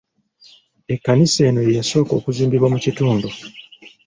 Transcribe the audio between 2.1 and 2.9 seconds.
okuzimbibwa mu